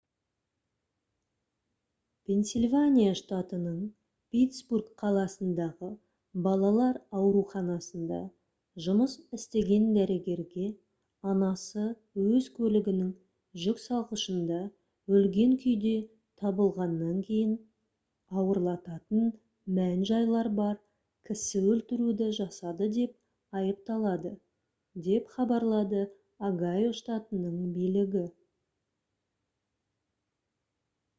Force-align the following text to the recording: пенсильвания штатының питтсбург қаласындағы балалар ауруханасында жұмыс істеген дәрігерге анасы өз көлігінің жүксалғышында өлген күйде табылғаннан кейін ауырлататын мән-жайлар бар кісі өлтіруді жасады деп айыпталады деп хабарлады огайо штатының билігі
пенсильвания 2.31 3.13
штатының 3.19 3.79
питтсбург 4.35 4.91
қаласындағы 5.01 5.89
балалар 6.45 6.99
ауруханасында 7.21 8.19
жұмыс 8.85 9.15
істеген 9.39 9.89
дәрігерге 9.97 10.69
анасы 11.33 11.87
өз 12.27 12.47
көлігінің 12.61 13.11
жүксалғышында 13.65 14.61
өлген 15.17 15.57
күйде 15.67 15.93
табылғаннан 16.43 17.19
кейін 17.31 17.53
ауырлататын 18.43 19.29
мән-жайлар 19.79 20.51
бар 20.61 20.75
кісі 21.31 21.65
өлтіруді 21.73 22.31
жасады 22.43 22.91
деп 22.99 23.57
айыпталады 23.63 24.35
деп 25.09 25.33
хабарлады 25.37 26.05
огайо 26.51 26.93
штатының 27.01 27.59
билігі 27.79 28.29